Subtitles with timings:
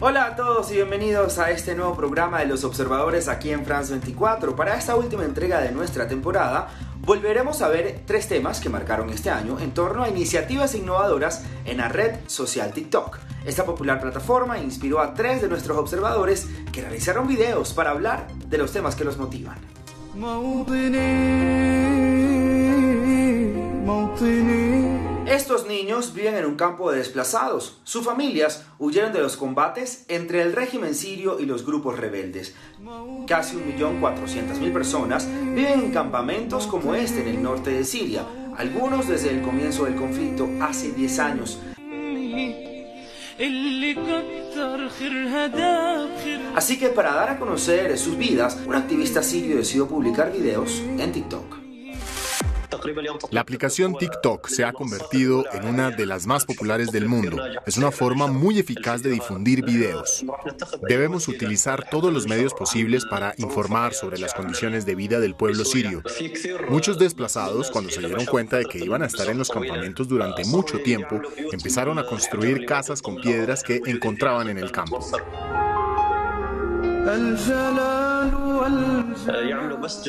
[0.00, 3.92] Hola a todos y bienvenidos a este nuevo programa de los observadores aquí en France
[3.92, 4.56] 24.
[4.56, 6.70] Para esta última entrega de nuestra temporada,
[7.08, 11.78] volveremos a ver tres temas que marcaron este año en torno a iniciativas innovadoras en
[11.78, 13.18] la red social TikTok.
[13.46, 18.58] Esta popular plataforma inspiró a tres de nuestros observadores que realizaron videos para hablar de
[18.58, 19.56] los temas que los motivan.
[25.28, 27.80] Estos niños viven en un campo de desplazados.
[27.84, 32.54] Sus familias huyeron de los combates entre el régimen sirio y los grupos rebeldes.
[33.26, 38.24] Casi 1.400.000 personas viven en campamentos como este en el norte de Siria,
[38.56, 41.58] algunos desde el comienzo del conflicto hace 10 años.
[46.54, 51.12] Así que para dar a conocer sus vidas, un activista sirio decidió publicar videos en
[51.12, 51.67] TikTok.
[53.30, 57.36] La aplicación TikTok se ha convertido en una de las más populares del mundo.
[57.66, 60.24] Es una forma muy eficaz de difundir videos.
[60.88, 65.64] Debemos utilizar todos los medios posibles para informar sobre las condiciones de vida del pueblo
[65.64, 66.02] sirio.
[66.68, 70.44] Muchos desplazados, cuando se dieron cuenta de que iban a estar en los campamentos durante
[70.44, 71.20] mucho tiempo,
[71.52, 75.04] empezaron a construir casas con piedras que encontraban en el campo.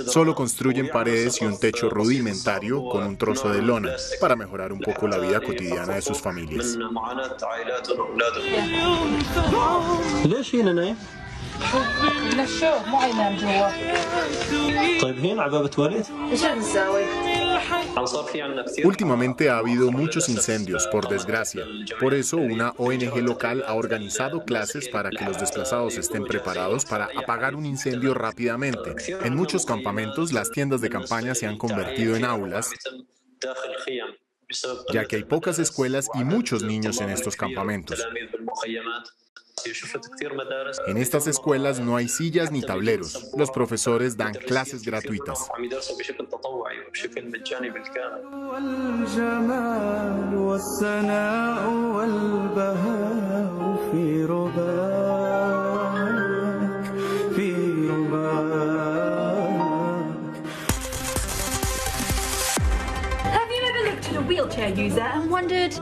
[0.07, 4.79] Solo construyen paredes y un techo rudimentario con un trozo de lona para mejorar un
[4.79, 6.77] poco la vida cotidiana de sus familias.
[18.83, 21.65] Últimamente ha habido muchos incendios, por desgracia.
[21.99, 27.09] Por eso, una ONG local ha organizado clases para que los desplazados estén preparados para
[27.15, 28.95] apagar un incendio rápidamente.
[29.23, 32.71] En muchos campamentos, las tiendas de campaña se han convertido en aulas
[34.91, 38.05] ya que hay pocas escuelas y muchos niños en estos campamentos.
[40.87, 43.31] En estas escuelas no hay sillas ni tableros.
[43.37, 45.49] Los profesores dan clases gratuitas.
[64.77, 65.73] User and wondered,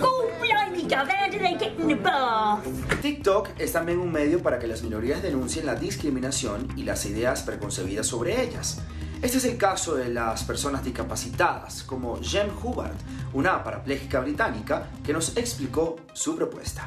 [0.00, 2.64] oh, blimey, dove, how do they get in the bath?
[3.02, 7.42] TikTok es también un medio para que las minorías denuncien la discriminación y las ideas
[7.42, 8.82] preconcebidas sobre ellas.
[9.22, 12.94] Este es el caso de las personas discapacitadas, como Jem Hubbard,
[13.32, 16.86] una parapléjica británica que nos explicó su propuesta.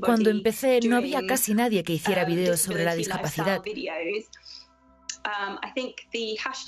[0.00, 3.62] Cuando empecé no había casi nadie que hiciera videos sobre la discapacidad.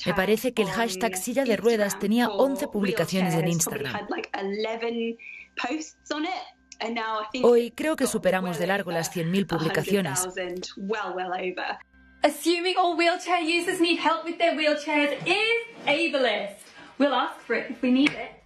[0.07, 4.09] Me parece que el hashtag silla de ruedas tenía 11 publicaciones en Instagram.
[7.43, 10.29] Hoy creo que superamos de largo las 100.000 publicaciones.
[12.21, 16.57] Assuming all wheelchair users need help with their wheelchairs is ableist.
[16.99, 18.38] We'll ask for it if we need it.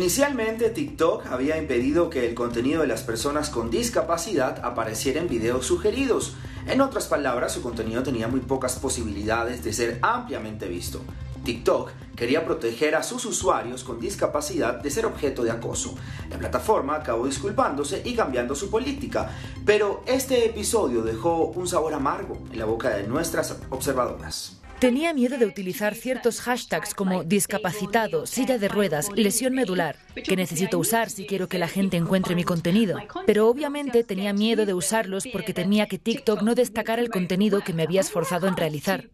[0.00, 5.66] Inicialmente TikTok había impedido que el contenido de las personas con discapacidad apareciera en videos
[5.66, 6.36] sugeridos.
[6.66, 11.02] En otras palabras, su contenido tenía muy pocas posibilidades de ser ampliamente visto.
[11.44, 15.94] TikTok quería proteger a sus usuarios con discapacidad de ser objeto de acoso.
[16.30, 19.30] La plataforma acabó disculpándose y cambiando su política,
[19.66, 24.59] pero este episodio dejó un sabor amargo en la boca de nuestras observadoras.
[24.80, 30.78] Tenía miedo de utilizar ciertos hashtags como discapacitado, silla de ruedas, lesión medular, que necesito
[30.78, 32.96] usar si quiero que la gente encuentre mi contenido.
[33.26, 37.74] Pero obviamente tenía miedo de usarlos porque temía que TikTok no destacara el contenido que
[37.74, 39.10] me había esforzado en realizar.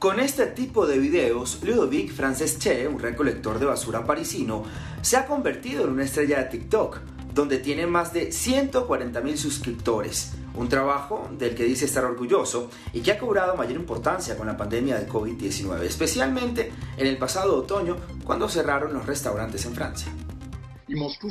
[0.00, 4.64] Con este tipo de videos, Ludovic Francesche, un recolector de basura parisino,
[5.02, 7.00] se ha convertido en una estrella de TikTok,
[7.34, 10.32] donde tiene más de 140.000 suscriptores.
[10.54, 14.56] Un trabajo del que dice estar orgulloso y que ha cobrado mayor importancia con la
[14.56, 20.10] pandemia del COVID-19, especialmente en el pasado otoño cuando cerraron los restaurantes en Francia.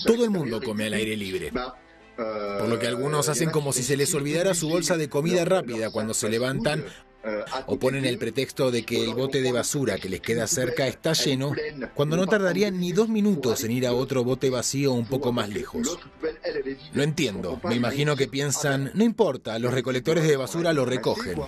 [0.05, 1.51] Todo el mundo come al aire libre.
[2.15, 5.89] Por lo que algunos hacen como si se les olvidara su bolsa de comida rápida
[5.89, 6.85] cuando se levantan
[7.65, 11.13] O ponen el pretexto de que el bote de basura que les queda cerca está
[11.13, 11.53] lleno,
[11.93, 15.49] cuando no tardarían ni dos minutos en ir a otro bote vacío un poco más
[15.49, 15.99] lejos.
[16.93, 21.39] Lo entiendo, me imagino que piensan, no importa, los recolectores de basura lo recogen.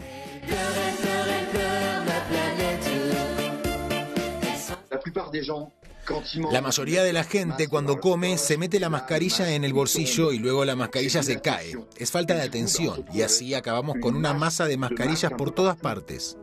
[6.51, 10.39] La mayoría de la gente cuando come se mete la mascarilla en el bolsillo y
[10.39, 11.77] luego la mascarilla se cae.
[11.97, 16.37] Es falta de atención y así acabamos con una masa de mascarillas por todas partes.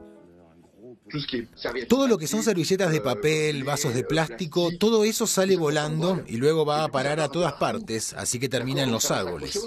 [1.88, 6.36] Todo lo que son servilletas de papel, vasos de plástico, todo eso sale volando y
[6.36, 9.58] luego va a parar a todas partes, así que termina en los árboles.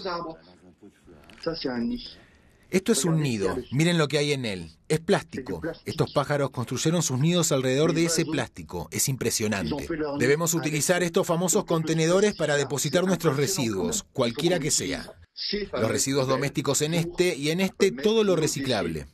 [2.71, 4.71] Esto es un nido, miren lo que hay en él.
[4.87, 5.61] Es plástico.
[5.83, 8.87] Estos pájaros construyeron sus nidos alrededor de ese plástico.
[8.91, 9.87] Es impresionante.
[10.17, 15.13] Debemos utilizar estos famosos contenedores para depositar nuestros residuos, cualquiera que sea.
[15.73, 19.05] Los residuos domésticos en este y en este todo lo reciclable.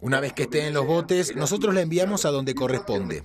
[0.00, 3.24] Una vez que esté en los botes, nosotros la enviamos a donde corresponde.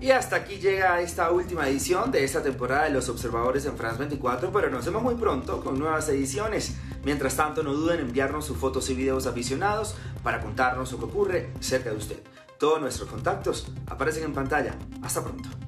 [0.00, 3.98] Y hasta aquí llega esta última edición de esta temporada de Los Observadores en France
[3.98, 6.76] 24, pero nos vemos muy pronto con nuevas ediciones.
[7.04, 11.04] Mientras tanto, no duden en enviarnos sus fotos y videos aficionados para contarnos lo que
[11.04, 12.22] ocurre cerca de usted.
[12.58, 14.76] Todos nuestros contactos aparecen en pantalla.
[15.02, 15.67] Hasta pronto.